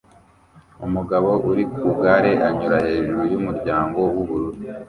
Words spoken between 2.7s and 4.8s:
hejuru yumuryango wubururu